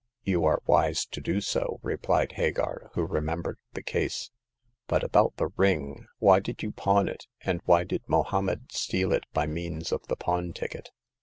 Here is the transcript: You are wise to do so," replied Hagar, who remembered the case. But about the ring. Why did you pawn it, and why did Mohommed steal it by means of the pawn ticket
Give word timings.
You 0.23 0.45
are 0.45 0.63
wise 0.65 1.05
to 1.05 1.21
do 1.21 1.41
so," 1.41 1.79
replied 1.83 2.31
Hagar, 2.31 2.89
who 2.95 3.05
remembered 3.05 3.59
the 3.73 3.83
case. 3.83 4.31
But 4.87 5.03
about 5.03 5.35
the 5.37 5.49
ring. 5.57 6.07
Why 6.17 6.39
did 6.39 6.63
you 6.63 6.71
pawn 6.71 7.07
it, 7.07 7.27
and 7.41 7.61
why 7.65 7.83
did 7.83 8.01
Mohommed 8.07 8.71
steal 8.71 9.13
it 9.13 9.25
by 9.31 9.45
means 9.45 9.91
of 9.91 10.01
the 10.07 10.15
pawn 10.15 10.53
ticket 10.53 10.89